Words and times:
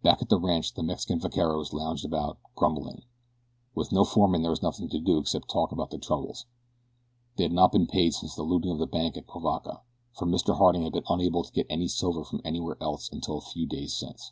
Back 0.00 0.22
at 0.22 0.28
the 0.28 0.38
ranch 0.38 0.74
the 0.74 0.84
Mexican 0.84 1.18
vaqueros 1.18 1.72
lounged 1.72 2.04
about, 2.04 2.38
grumbling. 2.54 3.02
With 3.74 3.90
no 3.90 4.04
foreman 4.04 4.42
there 4.42 4.52
was 4.52 4.62
nothing 4.62 4.88
to 4.90 5.00
do 5.00 5.18
except 5.18 5.50
talk 5.50 5.72
about 5.72 5.90
their 5.90 5.98
troubles. 5.98 6.46
They 7.34 7.42
had 7.42 7.52
not 7.52 7.72
been 7.72 7.88
paid 7.88 8.14
since 8.14 8.36
the 8.36 8.44
looting 8.44 8.70
of 8.70 8.78
the 8.78 8.86
bank 8.86 9.16
at 9.16 9.26
Cuivaca, 9.26 9.80
for 10.12 10.26
Mr. 10.26 10.56
Harding 10.56 10.84
had 10.84 10.92
been 10.92 11.02
unable 11.08 11.42
to 11.42 11.50
get 11.52 11.66
any 11.68 11.88
silver 11.88 12.22
from 12.22 12.42
elsewhere 12.44 12.78
until 13.10 13.38
a 13.38 13.40
few 13.40 13.66
days 13.66 13.92
since. 13.92 14.30